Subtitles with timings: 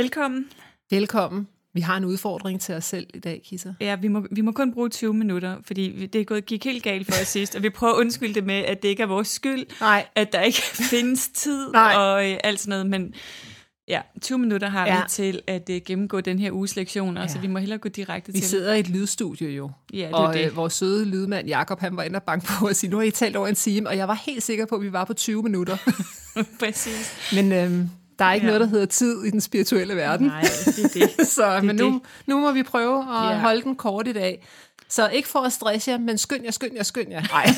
[0.00, 0.44] Velkommen.
[0.90, 1.48] Velkommen.
[1.74, 3.74] Vi har en udfordring til os selv i dag, Kisser.
[3.80, 6.82] Ja, vi må, vi må kun bruge 20 minutter, fordi det er gået, gik helt
[6.82, 9.06] galt for os sidst, og vi prøver at undskylde det med, at det ikke er
[9.06, 10.06] vores skyld, Nej.
[10.14, 10.58] at der ikke
[10.90, 11.94] findes tid Nej.
[11.96, 13.14] og øh, alt sådan noget, men
[13.88, 14.96] ja, 20 minutter har Ja.
[14.96, 17.28] vi til at øh, gennemgå den her uges lektioner, Ja.
[17.28, 18.48] så vi må hellere gå direkte Vi til.
[18.48, 20.46] sidder i et lydstudie jo, Ja, det er og det.
[20.50, 23.04] Øh, vores søde lydmand Jakob han var inde og banke på og sige, nu har
[23.04, 25.14] I talt over en time, og jeg var helt sikker på, at vi var på
[25.14, 25.76] 20 minutter.
[26.60, 27.12] Præcis.
[27.34, 27.88] Men øhm,
[28.18, 28.52] der er ikke Ja.
[28.52, 30.26] noget, der hedder tid i den spirituelle verden.
[30.26, 31.26] Nej, det er det.
[31.36, 32.00] Så men nu, det.
[32.26, 33.38] nu må vi prøve at Ja.
[33.38, 34.46] holde den kort i dag.
[34.88, 37.22] Så ikke for at stresse jer, men skynd jer, skynd jer, skynd jer.
[37.22, 37.44] Nej.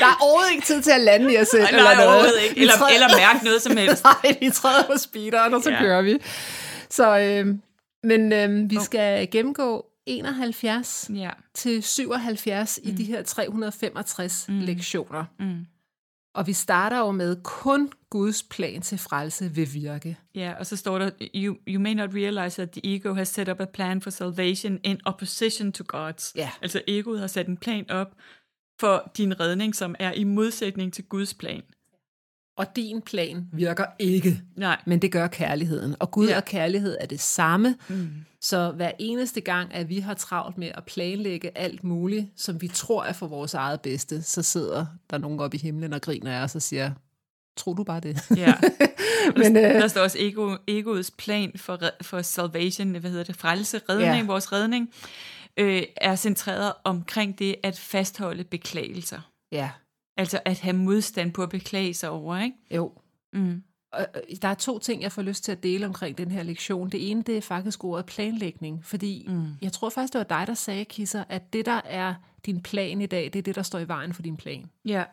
[0.00, 1.62] der er overhovedet ikke tid til at lande i jer selv.
[1.62, 2.32] Nej, eller noget.
[2.48, 2.60] ikke.
[2.60, 4.04] Eller, træder- eller mærke noget som helst.
[4.04, 5.78] Nej, vi træder på speederen, og så ja.
[5.80, 6.18] kører vi.
[6.90, 7.46] Så, øh,
[8.04, 11.30] men øh, vi skal gennemgå 71 Ja.
[11.54, 12.90] til 77 mm.
[12.90, 14.58] i de her 365 mm.
[14.58, 15.24] lektioner.
[15.38, 15.66] Mm.
[16.34, 20.18] Og vi starter jo med kun Guds plan til frelse vil virke.
[20.34, 23.48] Ja, og så står der, you, you may not realize that the ego has set
[23.48, 26.32] up a plan for salvation in opposition to God's.
[26.36, 26.50] Ja.
[26.62, 28.14] Altså egoet har sat en plan op
[28.80, 31.62] for din redning, som er i modsætning til Guds plan.
[32.56, 34.80] Og din plan virker ikke, Nej.
[34.86, 35.96] men det gør kærligheden.
[36.00, 36.36] Og Gud Ja.
[36.36, 37.76] og kærlighed er det samme.
[37.88, 38.08] Mm.
[38.40, 42.68] Så hver eneste gang, at vi har travlt med at planlægge alt muligt, som vi
[42.68, 46.38] tror er for vores eget bedste, så sidder der nogen oppe i himlen og griner
[46.38, 46.90] af os og siger,
[47.56, 48.30] tror du bare det?
[48.36, 48.54] Ja.
[49.36, 53.36] Men, der, øh, der står også ego, egoets plan for, for salvation, hvad hedder det,
[53.36, 54.26] frelse, redning, Ja.
[54.26, 54.90] vores redning,
[55.56, 59.20] øh, er centreret omkring det at fastholde beklagelser.
[59.52, 59.70] ja,
[60.22, 62.56] Altså at have modstand på at beklage sig over, ikke?
[62.70, 62.92] jo.
[63.32, 63.62] Mm.
[63.92, 64.06] Og,
[64.42, 66.88] Der er to ting, jeg får lyst til at dele omkring den her lektion.
[66.90, 69.44] Det ene, det er faktisk ordet planlægning, fordi Mm.
[69.62, 72.14] jeg tror faktisk, det var dig, der sagde, Kisser, at det, der er
[72.46, 74.70] din plan i dag, det er det, der står i vejen for din plan.
[74.84, 75.04] Ja.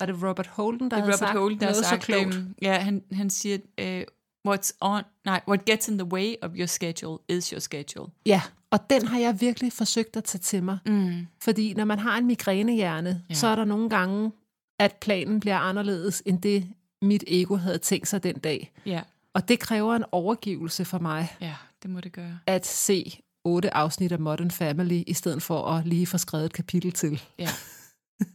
[0.00, 2.34] Var det Robert Holden, der Det havde Robert sagt Holden, der noget sagt, så klogt?
[2.34, 4.04] øhm, ja, han, han siger, øh,
[4.48, 8.10] what's on, nej, what gets in the way of your schedule is your schedule.
[8.26, 8.42] Ja,
[8.74, 10.78] og den har jeg virkelig forsøgt at tage til mig.
[10.86, 11.26] Mm.
[11.42, 13.34] Fordi når man har en migrænehjerne, Ja.
[13.34, 14.32] så er der nogle gange,
[14.80, 16.66] at planen bliver anderledes, end det
[17.02, 18.72] mit ego havde tænkt sig den dag.
[18.86, 19.00] Ja,
[19.34, 22.38] Og det kræver en overgivelse for mig, ja, det må det gøre.
[22.46, 26.52] at se otte afsnit af Modern Family, i stedet for at lige få skrevet et
[26.52, 27.22] kapitel til.
[27.38, 27.42] Ja.
[27.44, 27.48] Ja.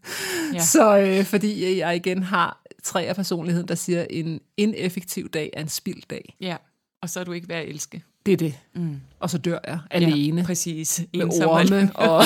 [0.54, 0.60] Ja.
[0.60, 5.62] Så øh, fordi jeg igen har tre af personligheden, der siger, en ineffektiv dag er
[5.62, 6.36] en spild dag.
[6.42, 6.58] Ja,
[7.02, 8.04] og så er du ikke værd at elske.
[8.26, 8.60] Det er det.
[8.76, 9.02] Mm.
[9.20, 10.42] Og så dør jeg alene.
[10.42, 11.00] Ja, præcis.
[11.14, 12.24] med Ensom og- orme og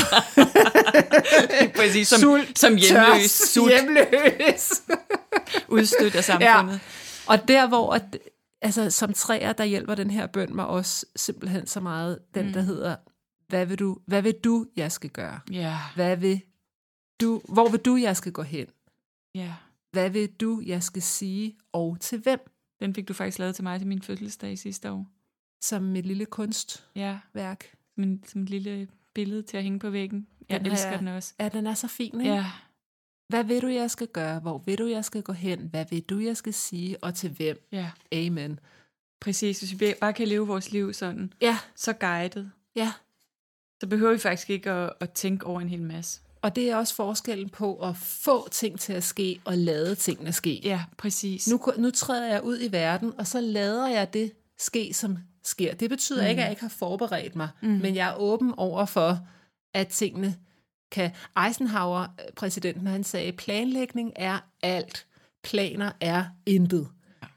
[1.77, 4.71] præcis, som, sult, som hjemløs, tørst, sult, hjemløs.
[5.67, 6.79] udstødt af samfundet.
[7.27, 8.17] Og der, hvor at,
[8.61, 12.53] altså, som træer, der hjælper den her bøn mig også simpelthen så meget, den Mm.
[12.53, 12.95] der hedder,
[13.47, 15.39] hvad vil, du, hvad vil du, jeg skal gøre?
[15.51, 16.41] Ja, Hvad vil
[17.21, 18.65] du, hvor vil du, jeg skal gå hen?
[19.35, 19.53] ja.
[19.91, 22.39] Hvad vil du, jeg skal sige, og til hvem?
[22.79, 25.05] Den fik du faktisk lavet til mig til min fødselsdag sidste år.
[25.63, 26.85] Som et lille kunstværk.
[27.35, 27.55] Ja,
[27.95, 30.27] som, en, som et lille billede til at hænge på væggen.
[30.49, 31.33] Jeg Den elsker jeg- den også.
[31.39, 32.33] Ja, den er så fin, ikke?
[32.33, 32.45] Ja,
[33.27, 34.39] Hvad vil du, jeg skal gøre?
[34.39, 35.59] Hvor vil du, jeg skal gå hen?
[35.59, 37.67] Hvad vil du, jeg skal sige, og til hvem?
[37.71, 38.59] ja, Amen.
[39.21, 39.59] præcis.
[39.59, 42.91] Hvis vi bare kan leve vores liv sådan, Ja, så guidet, ja.
[43.81, 46.21] så behøver vi faktisk ikke at, at tænke over en hel masse.
[46.41, 50.31] Og det er også forskellen på at få ting til at ske, og lade tingene
[50.31, 50.61] ske.
[50.63, 51.47] Ja, præcis.
[51.47, 55.73] Nu, nu træder jeg ud i verden, og så lader jeg det ske, som sker.
[55.73, 56.29] Det betyder mm.
[56.29, 57.69] ikke, at jeg ikke har forberedt mig, mm.
[57.69, 59.19] men jeg er åben over for,
[59.73, 60.35] at tingene
[60.91, 61.11] kan...
[61.45, 65.05] Eisenhower, øh, præsidenten, han sagde, planlægning er alt.
[65.43, 66.87] Planer er intet.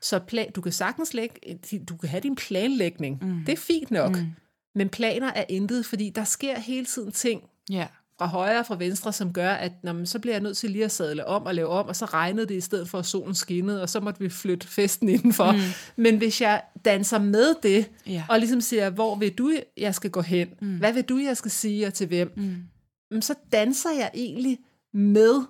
[0.01, 1.59] Så plan, du kan sagtens lægge,
[1.89, 3.19] du kan have din planlægning.
[3.25, 3.45] Mm.
[3.47, 4.17] Det er fint nok.
[4.17, 4.27] Mm.
[4.75, 7.87] Men planer er intet, fordi der sker hele tiden ting, Ja,
[8.19, 10.71] fra højre og fra venstre, som gør, at når man, så bliver jeg nødt til
[10.71, 13.07] lige at sadle om og lave om, og så regnede det i stedet for, at
[13.07, 15.53] solen skinnede, og så måtte vi flytte festen indenfor.
[15.53, 15.59] Mm.
[15.97, 18.25] Men hvis jeg danser med det, Ja.
[18.29, 20.49] og ligesom siger, hvor vil du, jeg skal gå hen?
[20.61, 20.77] Mm.
[20.79, 22.33] Hvad vil du, jeg skal sige, og til hvem?
[22.37, 23.23] Mm.
[23.23, 24.59] Så danser jeg egentlig
[24.95, 25.43] med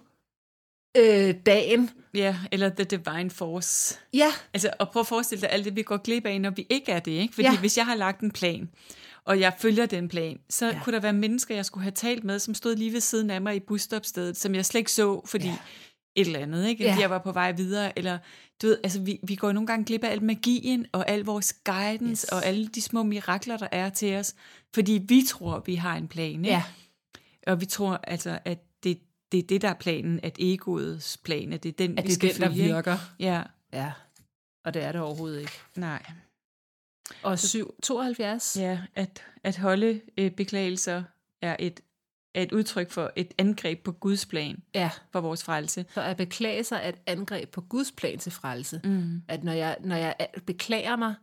[0.98, 1.90] øh, dagen.
[2.14, 3.98] Ja, eller The Divine Force.
[4.14, 6.66] Ja, Altså, og prøv at forestille dig alt det, vi går glip af, når vi
[6.70, 7.34] ikke er det, ikke?
[7.34, 7.48] Fordi.
[7.48, 7.58] Ja.
[7.58, 8.70] hvis jeg har lagt en plan,
[9.26, 10.72] og jeg følger den plan, så ja.
[10.72, 10.80] Ja.
[10.84, 13.40] kunne der være mennesker, jeg skulle have talt med, som stod lige ved siden af
[13.40, 15.50] mig i busstopstedet, som jeg slet ikke så, fordi ja.
[15.50, 15.58] Ja.
[16.16, 16.84] et eller andet, ikke?
[16.84, 16.90] Ja.
[16.90, 18.18] Fordi jeg var på vej videre, eller
[18.62, 21.52] du ved, altså vi, vi går nogle gange glip af al magien, og al vores
[21.64, 22.24] guidance, yes.
[22.24, 24.34] Og alle de små mirakler, der er til os,
[24.74, 26.48] fordi vi tror, vi har en plan, ikke?
[26.48, 26.62] ja,
[27.46, 28.98] Og vi tror altså, at det,
[29.32, 32.06] det er det, der er planen, at egoets plan, at det er den, at vi
[32.08, 32.96] det skal er den, der følge, virker.
[33.20, 33.92] Ja, Ja,
[34.64, 35.52] og det er det overhovedet ikke.
[35.76, 36.02] nej.
[37.22, 38.56] Og 7, 72?
[38.60, 41.02] Ja, at, at holde øh, beklagelser
[41.42, 41.80] er et,
[42.34, 44.90] er et udtryk for et angreb på Guds plan ja.
[45.12, 45.84] for vores frelse.
[45.94, 48.80] Så at beklage sig er et angreb på Guds plan til frelse.
[48.84, 49.22] Mm.
[49.28, 50.14] At når jeg, når jeg
[50.46, 51.14] beklager mig,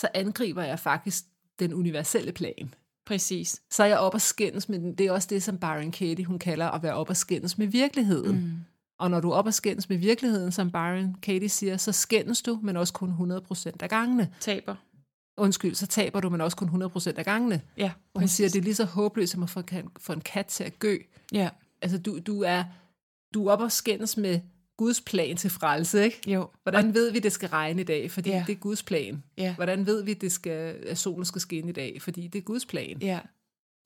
[0.00, 1.24] så angriber jeg faktisk
[1.58, 2.74] den universelle plan.
[3.06, 3.62] Præcis.
[3.70, 4.94] Så er jeg op og skændes med den.
[4.94, 7.66] Det er også det, som Byron Katie hun kalder at være op og skændes med
[7.66, 8.36] virkeligheden.
[8.36, 8.64] Mm.
[9.00, 12.42] Og når du er op og skændes med virkeligheden, som Byron Katie siger, så skændes
[12.42, 13.10] du, men også kun
[13.50, 14.28] 100% af gangene.
[14.40, 14.74] Taber.
[15.38, 17.60] Undskyld, så taber du, men også kun 100% af gangene.
[17.76, 20.20] Ja, Og hun siger, det er lige så håbløst som at få, kan- få en
[20.20, 20.96] kat til at gø.
[21.32, 21.48] Ja,
[21.82, 22.64] Altså, du, du er
[23.34, 24.40] du er op og skændes med
[24.76, 26.20] Guds plan til frelse, ikke?
[26.30, 26.48] jo.
[26.62, 28.10] Hvordan ved vi, det skal regne i dag?
[28.10, 28.44] Fordi Ja.
[28.46, 29.22] det er Guds plan.
[29.38, 29.54] Ja.
[29.54, 32.02] Hvordan ved vi, det skal, at solen skal skinne i dag?
[32.02, 32.98] Fordi det er Guds plan.
[33.02, 33.18] Ja.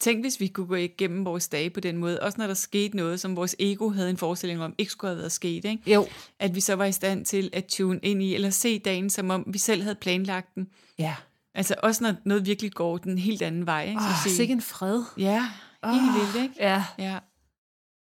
[0.05, 2.97] Tænk, hvis vi kunne gå igennem vores dage på den måde, også når der skete
[2.97, 5.93] noget, som vores ego havde en forestilling om, ikke skulle have været sket, ikke?
[5.93, 6.07] Jo.
[6.39, 9.31] at vi så var i stand til at tune ind i, eller se dagen, som
[9.31, 10.69] om vi selv havde planlagt den.
[10.99, 11.15] Ja.
[11.55, 13.85] Altså også når noget virkelig går den helt anden vej.
[13.89, 14.01] Ikke?
[14.01, 15.03] Så sige, sikke en fred.
[15.19, 15.41] Ja,
[15.85, 16.55] helt Åh, vildt, ikke?
[16.65, 17.19] Ja, Ja.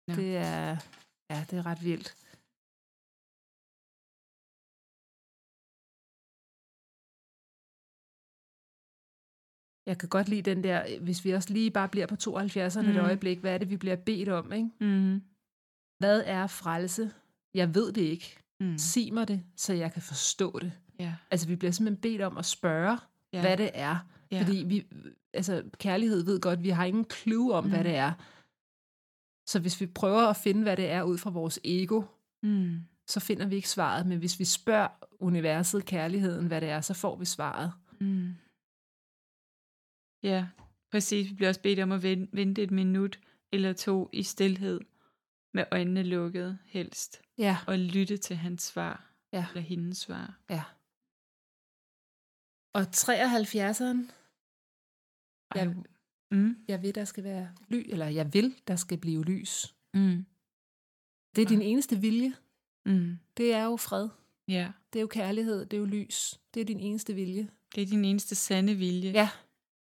[0.08, 0.14] Ja.
[0.14, 0.76] det er,
[1.31, 2.14] ja, det er ret vildt.
[9.87, 12.88] Jeg kan godt lide den der, hvis vi også lige bare bliver på 72'erne mm.
[12.88, 14.69] et øjeblik, hvad er det, vi bliver bedt om, ikke?
[14.81, 15.23] Mm.
[15.99, 17.11] Hvad er frelse?
[17.55, 18.37] Jeg ved det ikke.
[18.61, 18.79] Mm.
[18.79, 20.73] Sig mig det, så jeg kan forstå det.
[20.99, 21.14] Ja.
[21.31, 22.99] Altså, vi bliver simpelthen bedt om at spørge,
[23.32, 23.40] ja.
[23.40, 23.96] hvad det er.
[24.31, 24.43] Ja.
[24.43, 24.87] Fordi vi,
[25.32, 27.70] altså, kærlighed ved godt, vi har ingen clue om, mm.
[27.70, 28.12] hvad det er.
[29.46, 32.02] Så hvis vi prøver at finde, hvad det er ud fra vores ego,
[32.44, 32.81] Mm.
[33.06, 34.06] så finder vi ikke svaret.
[34.06, 34.88] Men hvis vi spørger
[35.20, 37.73] universet, kærligheden, hvad det er, så får vi svaret.
[38.00, 38.35] Mm.
[40.22, 40.46] Ja,
[40.90, 41.30] præcis.
[41.30, 43.20] Vi bliver også bedt om at ven- vente et minut
[43.52, 44.80] eller to i stillhed,
[45.54, 50.38] med øjnene lukket helst, Ja, og lytte til hans svar, ja, eller hendes svar.
[50.50, 50.62] ja.
[52.74, 54.12] Og 73'eren,
[55.54, 55.76] Ej, jeg,
[56.30, 56.56] Mm.
[56.68, 59.75] jeg vil, der skal være ly, eller jeg vil, der skal blive lys.
[59.94, 60.26] Mm.
[61.36, 62.34] Det er din eneste vilje.
[62.86, 63.18] Mm.
[63.36, 64.08] Det er jo fred.
[64.48, 65.60] Ja, Det er jo kærlighed.
[65.66, 66.40] Det er jo lys.
[66.54, 67.48] Det er din eneste vilje.
[67.75, 69.10] det er din eneste sande vilje.
[69.10, 69.28] Ja,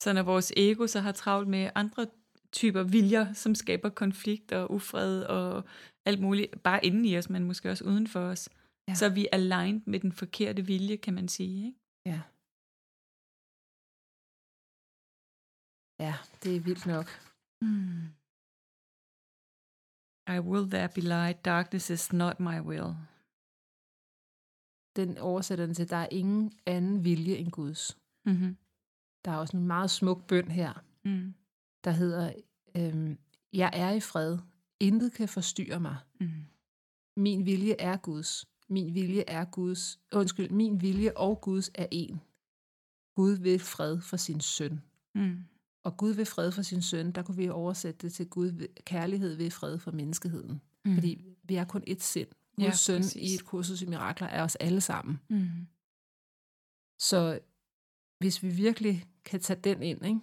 [0.03, 2.07] Så når vores ego så har travlt med andre
[2.53, 5.65] typer viljer, som skaber konflikt og ufred og
[6.05, 8.49] alt muligt, bare inden i os, men måske også uden for os,
[8.89, 8.95] ja.
[8.95, 11.67] Så er vi aligned med den forkerte vilje, kan man sige.
[11.67, 11.79] Ikke?
[12.07, 12.21] Ja.
[16.07, 17.09] Ja, det er vildt nok.
[17.63, 18.19] Mm.
[20.37, 22.95] I will there be light, darkness is not my will.
[24.97, 27.99] Den oversætter den til, der er ingen anden vilje end Guds.
[28.27, 28.57] Mm-hmm.
[29.25, 30.73] Der er også en meget smuk bøn her,
[31.05, 31.35] Mm.
[31.85, 32.33] der hedder,
[32.77, 33.19] øhm,
[33.53, 34.39] jeg er i fred.
[34.81, 35.97] Intet kan forstyrre mig.
[36.21, 36.31] Mm.
[37.17, 38.45] Min vilje er Guds.
[38.69, 39.99] Min vilje er Guds.
[40.13, 42.21] Undskyld, min vilje og Guds er en.
[43.15, 44.81] Gud vil fred for sin søn.
[45.15, 45.45] Mm.
[45.85, 48.69] Og Gud vil fred for sin søn, der kunne vi oversætte det til Gud vil,
[48.85, 50.61] kærlighed ved fred for menneskeheden.
[50.85, 50.95] Mm.
[50.95, 52.29] Fordi vi er kun et sind.
[52.29, 53.33] Guds Ja, ja, søn præcis.
[53.33, 55.21] i et kursus i mirakler er os alle sammen.
[55.29, 55.49] Mm.
[56.99, 57.41] Så
[58.19, 60.21] hvis vi virkelig kan tage den ind, ikke?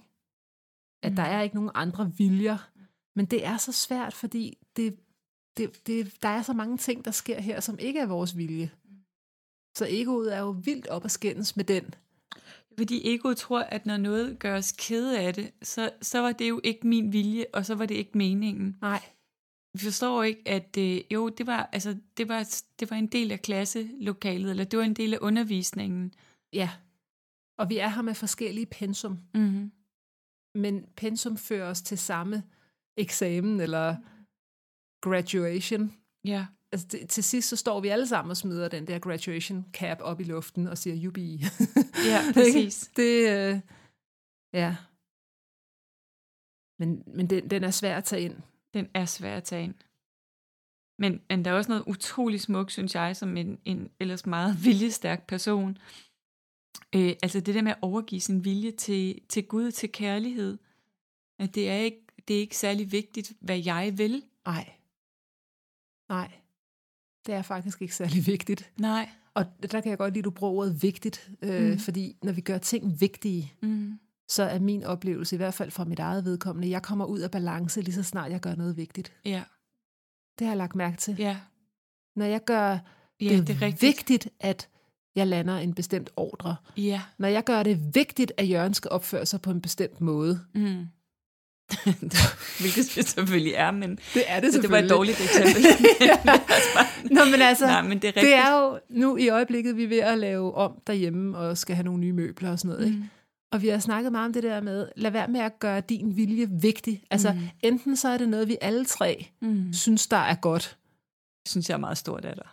[1.04, 1.16] at Mm.
[1.16, 2.70] der er ikke nogen andre viljer,
[3.16, 4.98] men det er så svært, fordi det,
[5.58, 8.72] det, det, der er så mange ting, der sker her, som ikke er vores vilje.
[9.78, 11.94] Så egoet er jo vildt op at skændes med den.
[12.78, 16.50] Fordi egoet tror, at når noget gør os kede af det, så, så var det
[16.50, 18.78] jo ikke min vilje, og så var det ikke meningen.
[18.82, 19.02] Nej.
[19.74, 23.32] Vi forstår ikke, at øh, jo, det var, altså, det, var, det var en del
[23.32, 26.14] af klasselokalet, eller det var en del af undervisningen.
[26.54, 26.70] Ja.
[27.58, 29.20] Og vi er her med forskellige pensum.
[29.34, 29.72] Mm-hmm.
[30.56, 32.44] men pensum fører os til samme
[32.98, 33.96] eksamen eller
[35.02, 35.94] graduation.
[36.26, 36.46] Ja.
[36.72, 40.02] Altså det, til sidst så står vi alle sammen og smider den der graduation cap
[40.02, 41.44] op i luften og siger jubi.
[42.06, 42.92] Ja, præcis.
[42.96, 43.60] det, øh,
[44.54, 44.76] ja.
[46.80, 48.36] Men, men den, den er svær at tage ind.
[48.74, 49.76] Den er svær at tage ind.
[51.00, 54.58] Men, men der er også noget utrolig smukt, synes jeg, som en, en ellers meget
[54.66, 55.78] viljestærk person,
[56.96, 60.58] Øh, altså det der med at overgive sin vilje til, til Gud, til kærlighed,
[61.40, 64.24] at det er ikke, det er ikke særlig vigtigt, hvad jeg vil.
[64.46, 64.70] Nej.
[66.10, 66.32] Nej.
[67.26, 68.72] Det er faktisk ikke særlig vigtigt.
[68.80, 69.10] Nej.
[69.34, 71.80] Og der kan jeg godt lide, at du bruger ordet vigtigt, øh, mm.
[71.80, 74.00] fordi når vi gør ting vigtige, Mm.
[74.28, 77.32] så er min oplevelse, i hvert fald fra mit eget vedkommende, jeg kommer ud af
[77.32, 79.14] balance lige så snart jeg gør noget vigtigt.
[79.26, 79.44] Ja,
[80.40, 81.16] Det har jeg lagt mærke til.
[81.18, 81.40] ja,
[82.16, 82.70] Når jeg gør
[83.22, 83.82] ja, det, det er rigtigt.
[83.82, 84.70] vigtigt, at
[85.16, 86.56] jeg lander en bestemt ordre.
[86.78, 87.02] Ja.
[87.18, 90.40] Når jeg gør det vigtigt, at Jørgen skal opføre sig på en bestemt måde.
[90.56, 90.88] Mm.
[92.60, 95.64] Hvilket det selvfølgelig er, men Det er det det var et dårligt eksempel.
[97.16, 98.26] Nå, men altså, Nej, men det er rigtigt.
[98.26, 101.76] det er jo nu i øjeblikket, vi er ved at lave om derhjemme, og skal
[101.76, 102.86] have nogle nye møbler og sådan noget.
[102.86, 102.98] Ikke?
[102.98, 103.04] Mm.
[103.52, 106.16] Og vi har snakket meget om det der med, lad være med at gøre din
[106.18, 107.04] vilje vigtig.
[107.12, 107.40] Altså, mm.
[107.62, 109.74] enten så er det noget, vi alle tre Mm.
[109.74, 110.78] synes, der er godt,
[111.44, 112.48] Det synes jeg er meget stort af dig.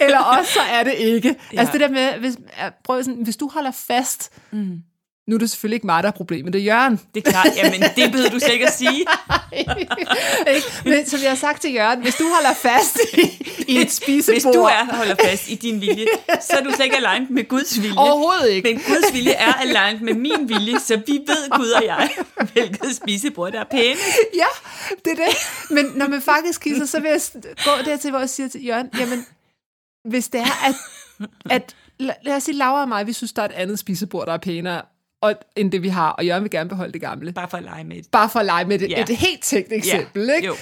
[0.00, 1.36] Eller også så er det ikke.
[1.52, 1.58] Ja.
[1.58, 2.36] Altså det der med, hvis,
[2.84, 4.82] prøv sådan, hvis du holder fast, Mm.
[5.28, 7.00] Nu er det selvfølgelig ikke mig, der er problemet, det er Jørgen.
[7.14, 9.04] Det er klart, jamen det behøver du slet ikke at sige.
[10.90, 14.34] Men som jeg har sagt til Jørgen, hvis du holder fast i, i et spisebord...
[14.34, 16.06] Hvis du er holder fast i din vilje,
[16.40, 17.98] så er du slet ikke aligned med Guds vilje.
[17.98, 18.72] Overhovedet ikke.
[18.72, 22.10] Men Guds vilje er aligned med min vilje, så vi ved, Gud og jeg,
[22.52, 24.00] hvilket spisebord, der er pæne.
[24.34, 24.46] Ja,
[25.04, 25.36] det er det.
[25.70, 27.20] Men når man faktisk kisser, så vil jeg
[27.64, 29.26] gå dertil, hvor jeg siger til Jørgen, jamen,
[30.08, 30.74] hvis det er, at,
[31.50, 34.26] at la- lad os sige, Laura og mig, vi synes, der er et andet spisebord,
[34.26, 34.82] der er pænere,
[35.22, 37.32] og, end det vi har, og Jørgen vil gerne beholde det gamle.
[37.32, 38.10] Bare for at lege med det.
[38.10, 39.02] Bare for at lege med det, Ja.
[39.02, 40.46] et helt tænkt eksempel, ikke?
[40.46, 40.54] Jo.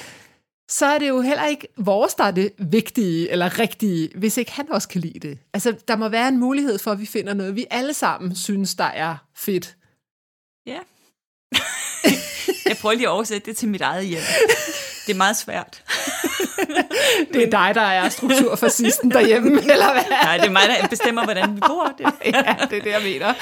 [0.68, 4.52] så er det jo heller ikke vores, der er det vigtige eller rigtige, hvis ikke
[4.52, 5.38] han også kan lide det.
[5.54, 8.74] Altså, der må være en mulighed for, at vi finder noget, vi alle sammen synes,
[8.74, 9.76] der er fedt.
[10.66, 10.78] Ja.
[12.68, 14.20] Jeg prøver lige at oversætte det til mit eget hjem.
[15.08, 15.82] Det er meget svært.
[17.32, 20.02] Det er dig, der er strukturfascisten derhjemme, eller hvad?
[20.22, 21.94] Nej, det er mig, der bestemmer, hvordan vi bor.
[21.98, 22.04] Det.
[22.24, 23.34] ja, det er det, jeg mener.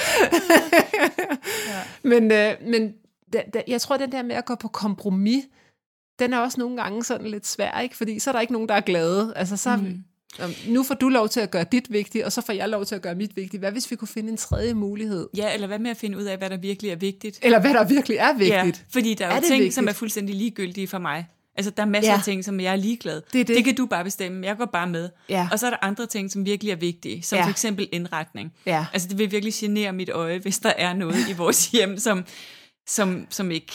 [1.68, 1.82] ja.
[2.02, 2.92] Men, øh, men
[3.32, 5.44] da, da, jeg tror, den der med at gå på kompromis,
[6.18, 7.96] den er også nogle gange sådan lidt svær, ikke?
[7.96, 9.32] Fordi så er der ikke nogen, der er glade.
[9.36, 10.04] Altså, så mm.
[10.68, 12.94] nu får du lov til at gøre dit vigtigt, og så får jeg lov til
[12.94, 13.60] at gøre mit vigtigt.
[13.60, 15.28] Hvad hvis vi kunne finde en tredje mulighed?
[15.36, 17.38] Ja, eller hvad med at finde ud af, hvad der virkelig er vigtigt?
[17.42, 18.52] Eller hvad der virkelig er vigtigt.
[18.54, 19.74] Ja, fordi der er, Er jo ting, vigtigt?
[19.74, 21.26] som er fuldstændig ligegyldige for mig.
[21.56, 22.16] Altså, der er masser Ja.
[22.18, 23.22] af ting, som jeg er ligeglad.
[23.32, 23.56] Det er det.
[23.56, 24.46] det kan du bare bestemme.
[24.46, 25.08] Jeg går bare med.
[25.28, 25.48] Ja.
[25.52, 27.40] Og så er der andre ting, som virkelig er vigtige, som Ja.
[27.42, 27.46] ja.
[27.46, 28.52] for eksempel indretning.
[28.66, 28.86] Ja.
[28.92, 32.24] Altså, det vil virkelig genere mit øje, hvis der er noget i vores hjem, som,
[32.88, 33.72] som, som ikke,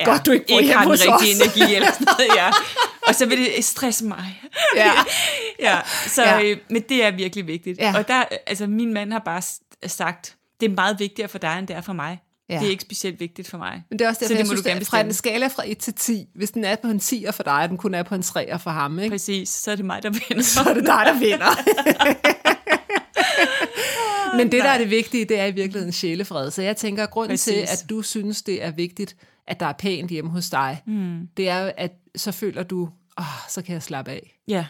[0.00, 2.30] er godt, du ikke bor ikke har den rigtige energi eller sådan noget.
[2.36, 2.50] Ja.
[3.08, 4.40] Og så vil det stresse mig.
[4.76, 4.92] Ja.
[5.68, 6.38] ja, så, Ja.
[6.38, 6.50] ja.
[6.50, 7.78] Øh, men det er virkelig vigtigt.
[7.78, 7.98] Ja.
[7.98, 9.42] Og der, altså, min mand har bare
[9.86, 12.18] sagt, det er meget vigtigere for dig, end det er for mig.
[12.50, 12.58] Ja.
[12.58, 13.82] Det er ikke specielt vigtigt for mig.
[13.90, 15.46] Men det er også derfor, så det jeg må synes, du gerne fra en skala
[15.46, 17.94] fra 1 til 10, hvis den er på en 10'er for dig, og den kun
[17.94, 19.10] er på en 3'er for ham, ikke?
[19.10, 20.42] Præcis, så er det mig, der vinder.
[20.42, 21.50] så er det dig, der vinder.
[24.36, 26.50] Men det, der er det vigtige, det er i virkeligheden sjælefred.
[26.50, 27.82] Så jeg tænker, at grunden til, Præcis.
[27.82, 29.16] at du synes, det er vigtigt,
[29.46, 31.28] at der er pænt hjemme hos dig, mm.
[31.36, 32.88] det er at så føler du,
[33.18, 34.40] åh, så kan jeg slappe af.
[34.48, 34.66] Ja,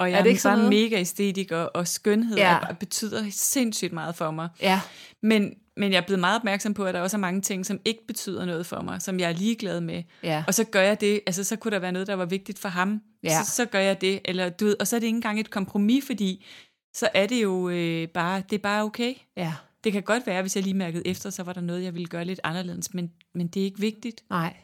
[0.00, 0.70] og jeg Er er, det ikke bare noget?
[0.70, 2.52] mega æstetiker, og skønhed Ja.
[2.68, 2.72] ja.
[2.72, 4.48] betyder sindssygt meget for mig.
[4.62, 4.80] Ja,
[5.22, 7.80] Men, men jeg er blevet meget opmærksom på, at der også er mange ting, som
[7.84, 10.02] ikke betyder noget for mig, som jeg er ligeglad med.
[10.22, 10.44] Ja.
[10.46, 12.68] Og så gør jeg det, altså så kunne der være noget, der var vigtigt for
[12.68, 13.00] ham.
[13.22, 13.42] Ja.
[13.44, 15.50] Så, så gør jeg det, eller du ved, og så er det ikke engang et
[15.50, 16.46] kompromis, fordi
[16.94, 19.14] så er det jo øh, bare, det er bare okay.
[19.36, 19.52] ja,
[19.84, 22.06] Det kan godt være, hvis jeg lige mærkede efter, så var der noget, jeg ville
[22.08, 24.22] gøre lidt anderledes, men, men det er ikke vigtigt.
[24.30, 24.56] nej.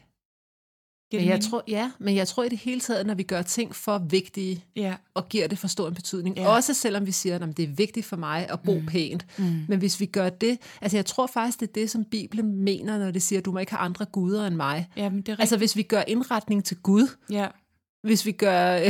[1.11, 1.49] Giver Men jeg, mening?
[1.49, 4.65] tror, ja, men jeg tror i det hele taget, når vi gør ting for vigtige,
[4.75, 6.37] Ja, og giver det for stor en betydning.
[6.37, 6.47] Ja.
[6.47, 8.85] Også selvom vi siger, at det er vigtigt for mig at bo mm.
[8.85, 9.25] pænt.
[9.37, 9.65] Mm.
[9.67, 12.97] Men hvis vi gør det, altså jeg tror faktisk, det er det, som Bibelen mener,
[12.99, 14.87] når det siger, at du må ikke have andre guder end mig.
[14.97, 15.35] ja men det er.
[15.39, 17.47] Altså hvis vi gør indretning til Gud, ja.
[18.03, 18.79] hvis vi gør...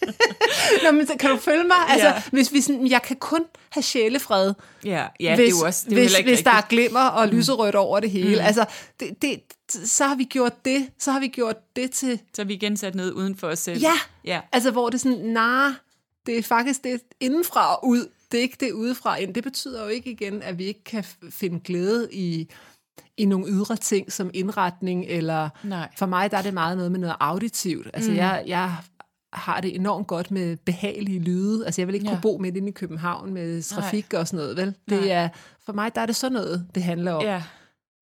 [0.84, 1.76] Nå, men kan du følge mig?
[1.88, 2.22] Altså, Ja.
[2.32, 4.54] hvis vi sådan, jeg kan kun have sjælefred,
[4.84, 7.00] Ja, ja hvis, det er jo også det er hvis, ikke hvis der er glimmer
[7.00, 8.34] og lyserødt over det hele.
[8.34, 8.44] Mm.
[8.46, 8.64] Altså,
[9.00, 9.40] det, det,
[9.72, 12.76] så har vi gjort det, så har vi gjort det til Så har vi igen
[12.76, 13.80] sat noget uden for os selv.
[13.80, 13.92] Ja,
[14.24, 14.40] Ja.
[14.52, 15.70] altså hvor det er sådan, nej,
[16.26, 19.34] det er faktisk det indenfra og ud, det er ikke det udefra ind.
[19.34, 22.48] Det betyder jo ikke igen, at vi ikke kan finde glæde i,
[23.16, 25.88] i nogle ydre ting som indretning, eller Nej.
[25.98, 27.90] for mig der er det meget noget med noget auditivt.
[27.94, 28.16] Altså mm.
[28.16, 28.76] jeg, jeg
[29.32, 31.66] har det enormt godt med behagelige lyde.
[31.66, 32.12] Altså jeg vil ikke ja.
[32.12, 34.66] Kunne bo midt inde i København med trafik og sådan noget, vel?
[34.66, 35.08] Det Nej.
[35.08, 35.28] er,
[35.64, 37.22] for mig der er det sådan noget, det handler om.
[37.22, 37.42] Ja.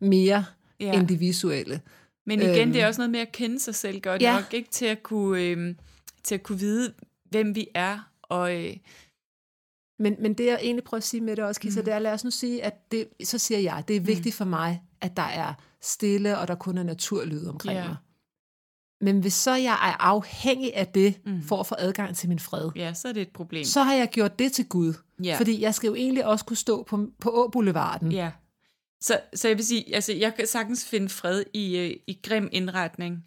[0.01, 0.45] Mere
[0.80, 0.92] Ja.
[1.00, 1.80] end det visuelle.
[2.26, 2.73] Men igen, Øhm.
[2.73, 4.35] det er også noget med at kende sig selv godt Ja.
[4.35, 5.76] nok, ikke til at kunne, øhm,
[6.23, 6.92] til at kunne vide,
[7.30, 8.11] hvem vi er.
[8.23, 8.76] Og øh,
[10.00, 11.85] Men, men det jeg egentlig prøver at sige med det også, Kisa, mm.
[11.85, 14.44] det er, lad os nu sige, at det, så siger jeg, det er vigtigt for
[14.44, 17.87] mig, at der er stille, og der kun er naturlyd omkring Ja.
[17.88, 17.97] mig.
[19.00, 21.42] Men hvis så jeg er afhængig af det, mm.
[21.42, 23.64] for at få adgang til min fred, Ja, så er det et problem.
[23.64, 24.94] så har jeg gjort det til Gud.
[25.25, 25.37] Ja.
[25.38, 28.12] Fordi jeg skal jo egentlig også kunne stå på, på Å-boulevarden.
[28.12, 28.30] Ja.
[29.00, 32.49] Så, så jeg vil sige, altså, jeg kan sagtens finde fred i, øh, i grim
[32.52, 33.25] indretning.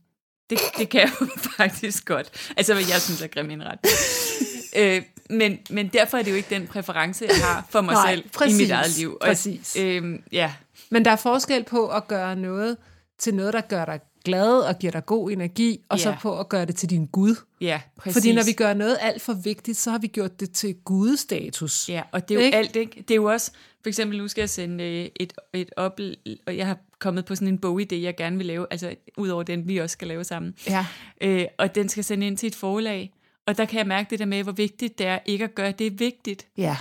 [0.50, 2.52] Det, det kan jeg jo faktisk godt.
[2.58, 3.96] Altså, hvad jeg synes er grim indretning.
[4.78, 8.16] øh, men, men derfor er det jo ikke den præference, jeg har for mig Nej,
[8.16, 9.18] selv præcis, i mit eget liv.
[9.22, 9.76] Og, præcis.
[9.80, 10.54] Øh, ja,
[10.90, 12.78] Men der er forskel på at gøre noget
[13.20, 16.18] til noget, der gør dig glad og giver dig god energi, og så Ja.
[16.22, 17.36] på at gøre det til din Gud.
[17.62, 18.16] ja, præcis.
[18.18, 21.90] Fordi når vi gør noget alt for vigtigt, så har vi gjort det til gudestatus.
[21.90, 22.58] Ja, og det er jo Ikke?
[22.58, 23.02] alt, ikke?
[23.08, 23.52] Det er jo også,
[23.82, 26.00] for eksempel nu skal jeg sende øh, et, et op,
[26.48, 29.68] og jeg har kommet på sådan en bogidé, jeg gerne vil lave, altså udover den,
[29.68, 30.54] vi også skal lave sammen.
[30.68, 30.86] Ja.
[31.22, 33.14] Øh, og den skal sende ind til et forlag,
[33.48, 35.72] og der kan jeg mærke det der med, hvor vigtigt det er ikke at gøre
[35.72, 36.48] det vigtigt.
[36.58, 36.78] Ja.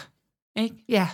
[0.56, 0.75] Ikke?
[0.88, 1.09] Ja.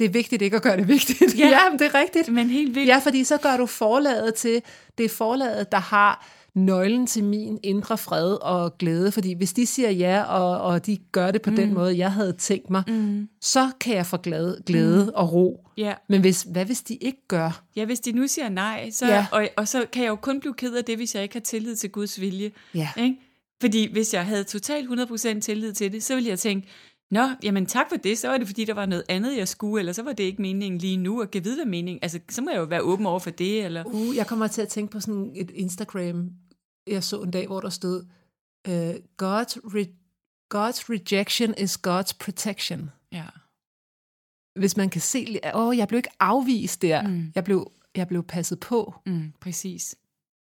[0.00, 1.38] Det er vigtigt ikke at gøre det vigtigt.
[1.38, 1.48] Ja.
[1.56, 2.32] ja det er rigtigt.
[2.32, 2.88] Men helt vildt.
[2.88, 4.62] Ja, fordi så gør du forlaget til,
[4.98, 9.12] det er forlaget, der har nøglen til min indre fred og glæde.
[9.12, 11.56] Fordi hvis de siger ja, og, og de gør det på mm.
[11.56, 13.28] den måde, jeg havde tænkt mig, mm.
[13.40, 15.12] så kan jeg få glæde, glæde mm.
[15.14, 15.66] og ro.
[15.76, 15.94] Ja.
[16.08, 17.62] Men hvis, hvad hvis de ikke gør?
[17.76, 19.26] ja, hvis de nu siger nej, så, ja.
[19.32, 21.40] og, og så kan jeg jo kun blive ked af det, hvis jeg ikke har
[21.40, 22.50] tillid til Guds vilje.
[22.74, 22.88] Ja.
[22.96, 23.16] Ikke?
[23.60, 26.68] Fordi hvis jeg havde totalt 100% tillid til det, så ville jeg tænke,
[27.10, 29.80] Nå, jamen tak for det, så var det fordi, der var noget andet, jeg skulle,
[29.80, 32.42] eller så var det ikke meningen lige nu, og kan vide, hvad meningen, altså så
[32.42, 33.84] må jeg jo være åben over for det, eller...
[33.84, 36.30] Uh, jeg kommer til at tænke på sådan et Instagram,
[36.86, 38.06] jeg så en dag, hvor der stod,
[38.68, 38.90] uh,
[39.22, 39.96] God's, re-
[40.54, 42.90] God's rejection is God's protection.
[43.12, 43.24] Ja.
[44.58, 47.08] Hvis man kan se, åh, oh, jeg blev ikke afvist der.
[47.08, 47.32] Mm.
[47.34, 48.94] Jeg, blev, jeg blev passet på.
[49.06, 49.96] Mm, præcis.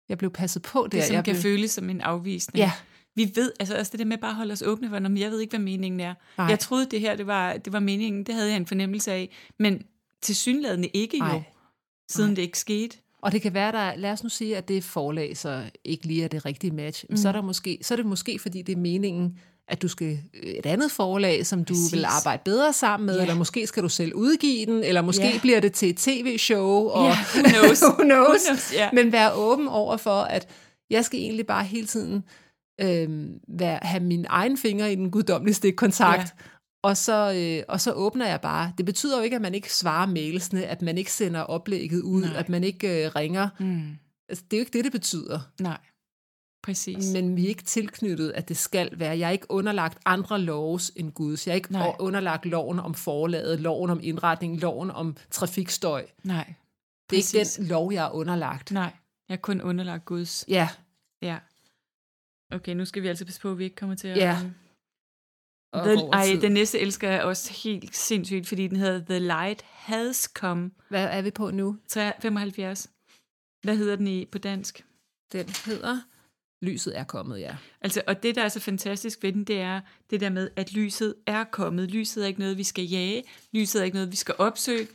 [0.08, 0.88] Jeg blev passet på der.
[0.88, 1.42] Det, som jeg kan blev...
[1.42, 2.58] føles som en afvisning.
[2.58, 2.72] Ja.
[3.16, 5.18] Vi ved, altså også det der med bare at holde os åbne for, "Nå, men
[5.18, 6.14] jeg ved ikke, hvad meningen er.
[6.38, 6.46] Nej.
[6.46, 9.30] Jeg troede, det her det var, det var meningen, det havde jeg en fornemmelse af,
[9.58, 9.82] men
[10.22, 11.42] til synlædende ikke jo,
[12.10, 12.34] siden Nej.
[12.34, 12.96] det ikke skete.
[13.22, 16.24] Og det kan være, der, lad os nu sige, at det forlag, så ikke lige
[16.24, 17.04] er det rigtige match.
[17.10, 17.16] Mm.
[17.16, 20.18] Så, er der måske, så er det måske, fordi det er meningen, at du skal
[20.42, 21.92] et andet forlag, som du Præcis.
[21.92, 23.20] vil arbejde bedre sammen med, Ja.
[23.22, 25.38] eller måske skal du selv udgive den, eller måske Ja.
[25.40, 26.88] bliver det til et tv-show.
[26.88, 27.82] Og Ja, who knows?
[27.88, 28.28] who knows?
[28.28, 28.88] Who knows, ja.
[28.92, 30.48] Men vær åben over for, at
[30.90, 32.24] jeg skal egentlig bare hele tiden
[32.80, 36.44] øh, være, have mine egne fingre i den guddommelige stikkontakt, Ja.
[36.82, 38.72] og så, øh, og så åbner jeg bare.
[38.78, 42.22] Det betyder jo ikke, at man ikke svarer mailsene, at man ikke sender oplægget ud,
[42.22, 42.36] Nej.
[42.36, 43.48] at man ikke øh, ringer.
[43.60, 43.96] Mm.
[44.28, 45.40] Altså, det er jo ikke det, det betyder.
[45.60, 45.78] Nej,
[46.62, 47.12] præcis.
[47.12, 49.18] Men vi er ikke tilknyttet, at det skal være.
[49.18, 51.46] Jeg er ikke underlagt andre lovs end Guds.
[51.46, 51.92] Jeg er ikke Nej.
[51.98, 56.06] underlagt loven om forlaget, loven om indretning, loven om trafikstøj.
[56.24, 56.44] Nej,
[57.10, 57.54] Det er ikke Præcis.
[57.54, 58.70] den lov, jeg er underlagt.
[58.70, 58.92] nej.
[59.28, 60.44] Jeg er kun underlagt Guds.
[60.48, 60.68] Ja,
[61.22, 61.38] Ja.
[62.52, 64.16] Okay, nu skal vi altså passe på, at vi ikke kommer til at...
[64.16, 64.38] Ja.
[65.72, 69.62] Og The, ej, den næste elsker jeg også helt sindssygt, fordi den hedder The Light
[69.62, 70.70] Has Come.
[70.88, 71.76] Hvad er vi på nu?
[72.20, 72.90] 75.
[73.62, 74.84] Hvad hedder den i på dansk?
[75.32, 76.00] Den hedder
[76.64, 77.56] Lyset er kommet, ja.
[77.80, 79.80] Altså, og det, der er så fantastisk ved den, det er
[80.10, 81.90] det der med, at lyset er kommet.
[81.90, 83.24] Lyset er ikke noget, vi skal jage.
[83.52, 84.86] Lyset er ikke noget, vi skal opsøge.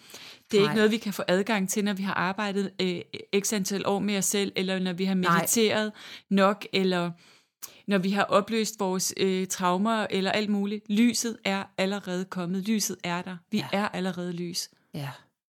[0.51, 0.71] Det er Nej.
[0.71, 3.01] ikke noget, vi kan få adgang til, når vi har arbejdet øh,
[3.39, 5.37] x antal år med os selv, eller når vi har Nej.
[5.37, 5.91] mediteret
[6.29, 7.11] nok, eller
[7.87, 10.89] når vi har opløst vores øh, traumer, eller alt muligt.
[10.89, 12.63] Lyset er allerede kommet.
[12.67, 13.37] Lyset er der.
[13.51, 13.67] Vi Ja.
[13.71, 14.69] er allerede lys.
[14.93, 15.09] Ja,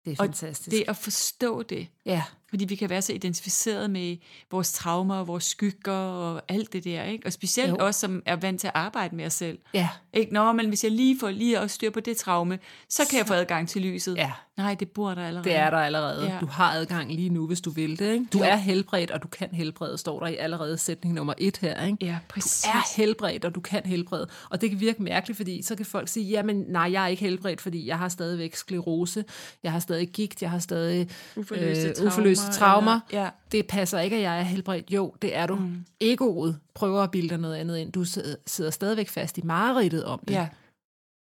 [0.05, 0.71] det er Og fantastisk.
[0.71, 4.17] Det at forstå det, ja, fordi vi kan være så identificeret med
[4.51, 7.25] vores traumer vores skygger og alt det der, ikke?
[7.25, 7.75] Og specielt Jo.
[7.79, 9.59] os, som er vant til at arbejde med os selv.
[9.73, 10.33] ja, Ikke?
[10.33, 12.59] Nå, men hvis jeg lige får lige at styr på det traume,
[12.89, 14.15] så kan jeg få adgang til lyset.
[14.17, 14.31] ja.
[14.57, 15.49] Nej, det bor der allerede.
[15.49, 16.25] Det er der allerede.
[16.33, 16.37] Ja.
[16.41, 18.13] Du har adgang lige nu, hvis du vil det.
[18.13, 18.25] Ikke?
[18.33, 18.43] Du Jo.
[18.43, 21.85] er helbredt, og du kan helbrede, står der i allerede sætning nummer et her.
[21.85, 21.97] Ikke?
[22.01, 22.63] Ja, præcis.
[22.63, 24.27] er helbredt, og du kan helbrede.
[24.49, 27.21] Og det kan virke mærkeligt, fordi så kan folk sige, jamen nej, jeg er ikke
[27.23, 29.23] helbredt, fordi jeg har stadigvæk sklerose,
[29.63, 32.99] jeg har stadig gigt, jeg har stadig Uforløste øh, traumer, uforløste traumer.
[33.09, 33.29] eller- ja.
[33.51, 34.91] Det passer ikke, at jeg er helbredt.
[34.91, 35.55] Jo, det er du.
[35.55, 35.85] Mm.
[36.01, 37.91] Egoet prøver at bilde dig noget andet ind.
[37.91, 40.33] Du sidder, stadigvæk fast i mareridtet om det.
[40.33, 40.47] Ja.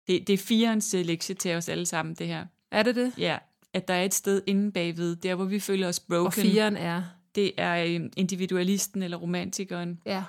[0.09, 2.47] Det, det er firens øh, lektie til os alle sammen, det her.
[2.73, 3.13] Er det det?
[3.19, 3.39] Ja,
[3.75, 6.27] at der er et sted inde bagved, der hvor vi føler os broken.
[6.27, 7.03] Og firen er...
[7.35, 10.01] Det er øh, individualisten eller romantikeren.
[10.07, 10.25] Ja.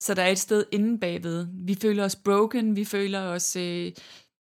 [0.00, 1.46] Så der er et sted inde bagved.
[1.52, 3.92] Vi føler os broken, vi føler os øh,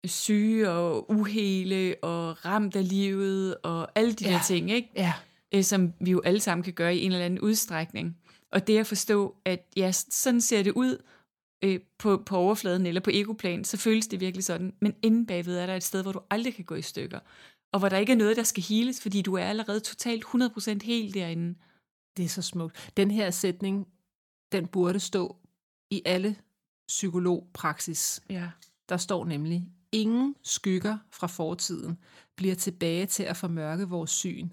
[0.06, 4.32] syge og uhele og ramt af livet og alle de Ja.
[4.32, 4.90] der ting, ikke?
[4.96, 5.14] Ja.
[5.54, 8.18] Øh, som vi jo alle sammen kan gøre i en eller anden udstrækning.
[8.52, 11.04] Og det at forstå, at ja, sådan ser det ud
[11.64, 14.74] øh, på, på overfladen eller på egoplan, så føles det virkelig sådan.
[14.82, 17.20] Men inde bagved er der et sted, hvor du aldrig kan gå i stykker.
[17.74, 20.78] Og hvor der ikke er noget, der skal heles, fordi du er allerede totalt 100%
[20.84, 21.56] helt derinde.
[22.18, 22.92] Det er så smukt.
[22.98, 23.88] Den her sætning,
[24.52, 25.36] den burde stå
[25.92, 26.36] i alle
[26.88, 28.22] psykologpraksis.
[28.30, 28.50] Ja.
[28.90, 31.98] Der står nemlig, ingen skygger fra fortiden
[32.36, 34.50] bliver tilbage til at formørke vores syn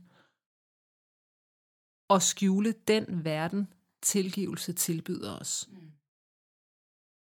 [2.09, 5.69] og skjule den verden, tilgivelse tilbyder os.
[5.73, 5.93] Mm.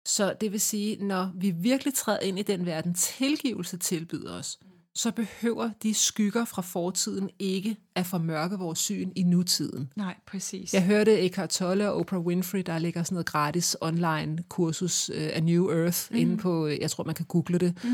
[0.07, 4.61] Så det vil sige, når vi virkelig træder ind i den verden, tilgivelse tilbyder os.
[4.99, 9.93] Så behøver de skygger fra fortiden ikke at formørke vores syn i nutiden.
[9.97, 10.75] Nej, præcis.
[10.75, 15.17] Jeg hørte Eckhart Tolle og Oprah Winfrey, der ligger sådan noget gratis online kursus uh,
[15.17, 16.17] A New Earth mm.
[16.17, 17.91] inde på, øh, jeg tror man kan google det, mm.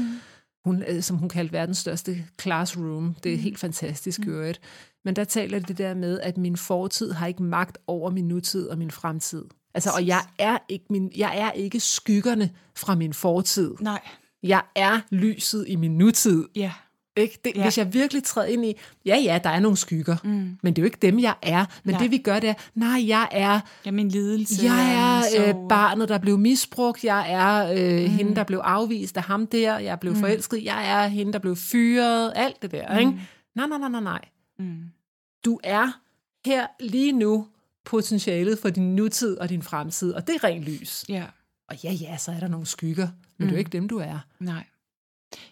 [0.65, 3.15] hun, øh, som hun kaldte verdens største classroom.
[3.25, 3.43] Det er mm.
[3.43, 4.33] helt fantastisk mm.
[4.33, 4.61] øvrigt.
[5.05, 8.69] Men der taler det der med, at min fortid har ikke magt over min nutid
[8.69, 9.45] og min fremtid.
[9.75, 13.75] Altså, og jeg er ikke min, jeg er ikke skyggerne fra min fortid.
[13.81, 14.01] Nej.
[14.43, 16.45] Jeg er lyset i min nutid.
[16.57, 16.73] Ja.
[17.17, 17.39] Ikke?
[17.45, 17.63] Det, ja.
[17.63, 18.75] Hvis jeg virkelig træder ind i,
[19.07, 20.59] ja ja, der er nogle skygger, mm.
[20.63, 21.65] men det er jo ikke dem, jeg er.
[21.85, 22.03] Men nej.
[22.03, 23.61] det vi gør, det er, nej, jeg er...
[23.87, 24.65] Ja, min lidelse.
[24.65, 27.05] Jeg er øh, barnet, der blev misbrugt.
[27.05, 28.17] Jeg er øh, mm.
[28.17, 29.79] hende, der blev afvist af ham der.
[29.79, 30.21] Jeg blev mm.
[30.21, 30.65] forelsket.
[30.65, 32.33] Jeg er hende, der blev fyret.
[32.37, 32.99] Alt det der, mm.
[32.99, 33.11] ikke?
[33.55, 34.25] Nej, nej, nej, nej, nej.
[34.59, 34.83] Mm.
[35.45, 36.01] Du er
[36.47, 37.47] her lige nu
[37.85, 41.05] potentialet for din nutid og din fremtid, og det er rent lys.
[41.09, 41.25] Ja.
[41.69, 43.39] Og ja, ja, så er der nogle skygger, men mm.
[43.39, 43.59] det er jo mm.
[43.59, 44.19] ikke dem, du er.
[44.41, 44.65] Nej.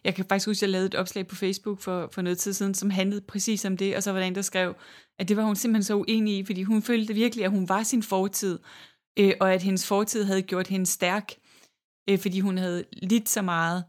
[0.04, 2.52] Jeg kan faktisk huske, at jeg lavede et opslag på Facebook for, for noget tid
[2.52, 4.74] siden, som handlede præcis om det, og så var der en, der skrev,
[5.18, 7.82] at det var hun simpelthen så uenig i, fordi hun følte virkelig, at hun var
[7.82, 8.58] sin fortid,
[9.18, 11.32] øh, og at hendes fortid havde gjort hende stærk,
[12.10, 13.84] øh, fordi hun havde lidt så meget.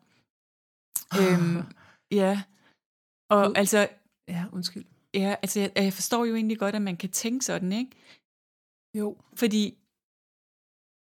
[1.11, 1.33] Oh.
[1.33, 1.63] Øhm,
[2.11, 2.43] ja,
[3.29, 3.53] og uh.
[3.55, 3.87] altså...
[4.27, 4.85] Ja, undskyld.
[5.13, 7.91] Ja, altså jeg, jeg forstår jo egentlig godt, at man kan tænke sådan, ikke?
[8.97, 9.17] Jo.
[9.35, 9.77] Fordi...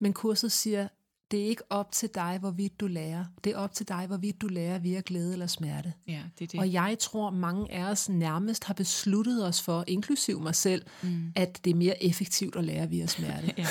[0.01, 0.87] Men kurset siger,
[1.33, 3.25] det er ikke op til dig, hvorvidt du lærer.
[3.43, 5.93] Det er op til dig, hvorvidt du lærer via glæde eller smerte.
[6.07, 6.59] Ja, det er det.
[6.59, 11.31] Og jeg tror, mange af os nærmest har besluttet os for, inklusiv mig selv, mm.
[11.35, 13.53] at det er mere effektivt at lære via smerte.
[13.57, 13.67] ja,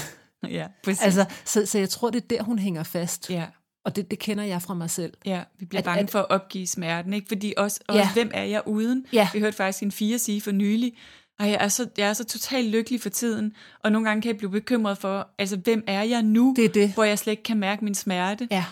[0.48, 1.03] ja præcis.
[1.03, 3.31] Altså, så, så jeg tror, det er der, hun hænger fast.
[3.31, 3.46] Ja.
[3.85, 5.12] Og det, det kender jeg fra mig selv.
[5.25, 7.29] Ja, vi bliver at, bange at, for at opgive smerten, ikke?
[7.29, 8.12] Fordi også, også ja.
[8.12, 9.07] hvem er jeg uden?
[9.12, 9.29] Ja.
[9.33, 10.96] Vi hørte faktisk en fire sige for nylig,
[11.38, 13.53] og jeg er, så, jeg er så totalt lykkelig for tiden,
[13.85, 16.68] og nogle gange kan jeg blive bekymret for, altså hvem er jeg nu, det er
[16.68, 16.95] det.
[16.95, 18.49] hvor jeg slet ikke kan mærke min smerte.
[18.51, 18.64] Ja.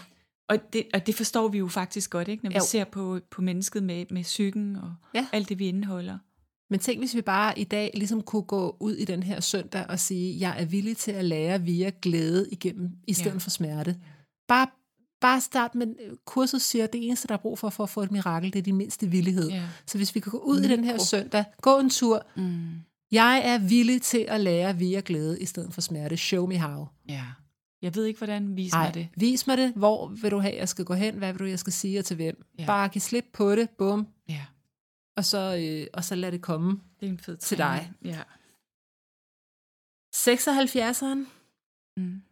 [0.49, 2.65] Og det, og det forstår vi jo faktisk godt, ikke, når vi jo.
[2.67, 5.27] ser på, på mennesket med, med psyken og ja.
[5.33, 6.19] alt det, vi indeholder.
[6.71, 9.87] Men tænk, hvis vi bare i dag ligesom kunne gå ud i den her søndag
[9.89, 13.39] og sige, jeg er villig til at lære via glæde igennem, i stedet ja.
[13.39, 13.97] for smerte.
[14.49, 14.67] Bare
[15.21, 17.91] bare start med, øh, kurset siger, at det eneste, der er brug for for at
[17.91, 19.51] få et mirakel, det er din mindste villighed.
[19.51, 19.63] Yeah.
[19.87, 20.65] Så hvis vi kan gå ud mm.
[20.65, 22.27] i den her søndag, gå en tur.
[22.37, 22.69] Mm.
[23.13, 26.17] Jeg er villig til at lære via glæde i stedet for smerte.
[26.17, 26.87] Show me how.
[27.09, 27.25] Ja.
[27.83, 28.57] Jeg ved ikke, hvordan.
[28.57, 29.09] Vis Ej, mig det.
[29.17, 29.73] Vis mig det.
[29.77, 31.15] Hvor vil du have, jeg skal gå hen?
[31.15, 32.45] Hvad vil du, jeg skal sige og til hvem?
[32.59, 32.67] Ja.
[32.67, 33.71] Bare give slip på det.
[33.71, 34.07] Bum.
[34.29, 34.47] Ja.
[35.17, 37.93] Og så, øh, og så lad det komme det er en fed til dig.
[38.05, 38.23] Ja.
[40.17, 41.27] 76'eren.
[41.97, 42.23] Mm.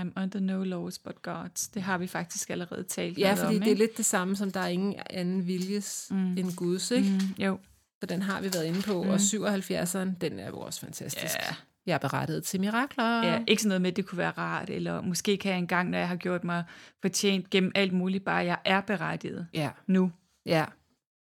[0.00, 1.70] I'm under no laws but God's.
[1.74, 4.50] Det har vi faktisk allerede talt Ja, fordi om, det er lidt det samme, som
[4.50, 6.38] der er ingen anden viljes mm.
[6.38, 7.10] end Guds, ikke?
[7.10, 7.58] Mm, jo.
[8.00, 9.02] Så den har vi været inde på.
[9.02, 9.10] Mm.
[9.10, 11.34] Og 77'eren, den er jo også fantastisk.
[11.34, 11.54] Ja.
[11.86, 13.26] Jeg er berettet til mirakler.
[13.26, 15.90] Ja, ikke sådan noget med, at det kunne være rart, eller måske kan jeg engang,
[15.90, 16.64] når jeg har gjort mig
[17.02, 19.70] fortjent gennem alt muligt, bare jeg er berettiget ja.
[19.86, 20.12] nu.
[20.46, 20.64] Ja,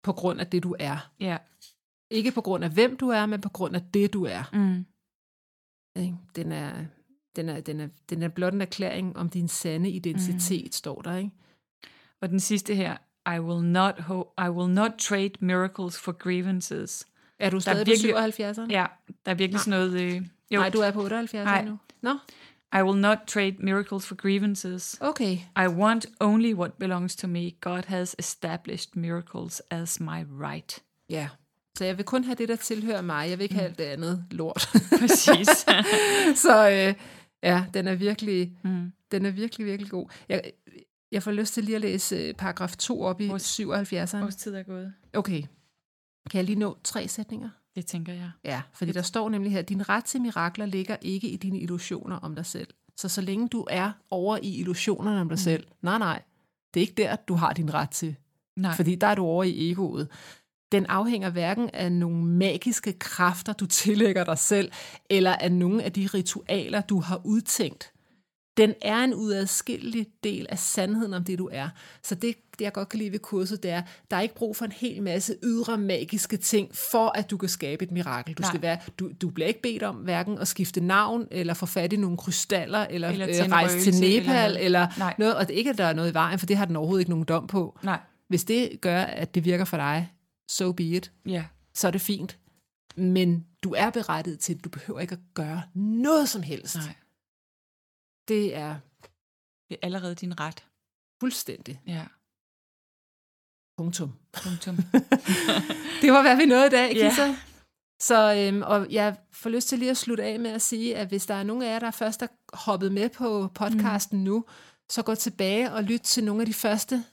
[0.03, 1.11] på grund af det, du er.
[1.19, 1.37] Ja.
[2.11, 4.43] Ikke på grund af, hvem du er, men på grund af det, du er.
[4.53, 4.85] Mm.
[6.35, 6.71] Den er,
[7.35, 10.71] den er, den er, den er blot en erklæring om din sande identitet, mm.
[10.71, 11.31] står der, ikke?
[12.21, 12.97] Og den sidste her,
[13.35, 17.05] I will not ho- I will not trade miracles for grievances.
[17.39, 18.67] Er du stadig virkelig, på 77'eren?
[18.69, 18.85] Ja,
[19.25, 19.63] der er virkelig Nej.
[19.63, 20.01] sådan noget...
[20.01, 20.59] Øh, jo.
[20.59, 21.79] Nej, du er på 78 nu.
[22.01, 22.17] Nå?
[22.73, 24.97] I will not trade miracles for grievances.
[25.01, 25.37] Okay.
[25.57, 27.51] I want only what belongs to me.
[27.61, 30.83] God has established miracles as my right.
[31.09, 31.29] Ja.
[31.77, 33.29] Så jeg vil kun have det, der tilhører mig.
[33.29, 33.71] Jeg vil ikke have mm.
[33.71, 34.69] alt det andet lort.
[34.99, 35.47] Præcis.
[36.45, 36.93] så øh,
[37.43, 38.91] Ja, den er virkelig, mm.
[39.11, 40.09] den er virkelig, virkelig god.
[40.29, 40.51] Jeg,
[41.11, 44.17] jeg får lyst til lige at læse øh, paragraf 2 op i vores, 77'eren.
[44.17, 44.93] Vores tid er gået.
[45.13, 45.43] Okay.
[46.29, 47.49] Kan jeg lige nå tre sætninger?
[47.75, 48.31] Det tænker jeg.
[48.45, 52.15] Ja, fordi der står nemlig her, din ret til mirakler ligger ikke i dine illusioner
[52.15, 52.67] om dig selv.
[52.97, 55.37] Så så længe du er over i illusionerne om dig mm.
[55.37, 56.21] selv, nej nej,
[56.73, 58.15] det er ikke der, du har din ret til.
[58.55, 58.75] Nej.
[58.75, 60.07] Fordi der er du over i egoet
[60.71, 64.71] den afhænger hverken af nogle magiske kræfter, du tillægger dig selv,
[65.09, 67.91] eller af nogle af de ritualer, du har udtænkt.
[68.57, 71.69] Den er en udadskillelig del af sandheden om det, du er.
[72.03, 74.55] Så det, det jeg godt kan lide ved kurset, det er, der er ikke brug
[74.55, 78.33] for en hel masse ydre magiske ting, for at du kan skabe et mirakel.
[78.33, 81.65] Du, skal være, du, du bliver ikke bedt om hverken at skifte navn, eller få
[81.65, 85.35] fat i nogle krystaller, eller, eller øh, rejse til Nepal, eller, eller noget.
[85.35, 87.01] Og det er ikke, at der er noget i vejen, for det har den overhovedet
[87.01, 87.79] ikke nogen dom på.
[87.83, 87.99] Nej.
[88.27, 90.09] Hvis det gør, at det virker for dig,
[90.49, 91.11] so be it.
[91.25, 91.45] Ja.
[91.73, 92.39] Så er det fint.
[92.95, 96.75] Men du er berettiget til, at du behøver ikke at gøre noget som helst.
[96.75, 96.95] Nej.
[98.27, 98.79] Det er...
[99.69, 100.65] Det er allerede din ret.
[101.21, 101.81] Fuldstændig.
[101.87, 102.05] Ja.
[103.77, 104.13] Punktum.
[104.43, 104.75] Punktum.
[106.01, 107.25] det var, hvad vi nåede i dag, Kisa.
[107.25, 107.37] Ja.
[108.01, 111.07] Så, øhm, og jeg får lyst til lige at slutte af med at sige, at
[111.07, 114.23] hvis der er nogen af jer, der først er hoppet med på podcasten mm.
[114.23, 114.45] nu,
[114.89, 117.03] så gå tilbage og lyt til nogle af de første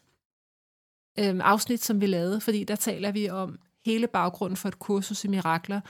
[1.18, 5.24] øhm, afsnit, som vi lavede, fordi der taler vi om hele baggrunden for et kursus
[5.24, 5.80] i mirakler,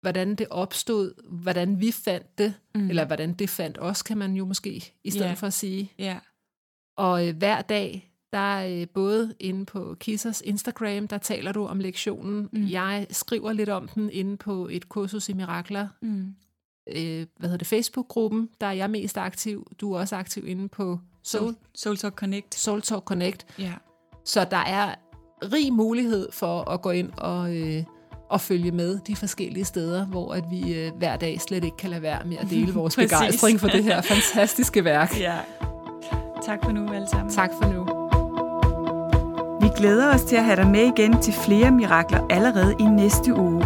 [0.00, 2.88] hvordan det opstod, hvordan vi fandt det, mm.
[2.88, 5.36] eller hvordan det fandt os, kan man jo måske i stedet yeah.
[5.36, 5.92] for at sige.
[6.00, 6.20] Yeah.
[6.96, 11.66] Og øh, hver dag, der er øh, både inde på Kissers Instagram, der taler du
[11.66, 12.48] om lektionen.
[12.52, 12.66] Mm.
[12.70, 15.88] Jeg skriver lidt om den inde på et kursus i mirakler.
[16.02, 16.34] Mm.
[16.88, 19.66] Øh, hvad hedder det, Facebook-gruppen, der er jeg mest aktiv.
[19.80, 22.54] Du er også aktiv inde på Soul, Soul Talk Connect.
[22.54, 23.46] Soul Talk Connect.
[23.58, 23.72] Ja.
[24.26, 24.94] Så der er
[25.52, 27.82] rig mulighed for at gå ind og, øh,
[28.30, 31.90] og følge med de forskellige steder, hvor at vi øh, hver dag slet ikke kan
[31.90, 35.20] lade være med at dele vores begejstring for det her fantastiske værk.
[35.20, 35.36] Ja.
[36.46, 37.34] Tak for nu alle sammen.
[37.34, 37.86] Tak for nu.
[39.60, 43.34] Vi glæder os til at have dig med igen til flere mirakler allerede i næste
[43.34, 43.64] uge.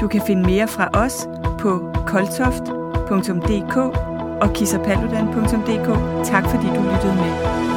[0.00, 3.76] Du kan finde mere fra os på koltoft.dk
[4.42, 5.88] og kissapaludan.dk.
[6.26, 7.67] Tak fordi du lyttede med.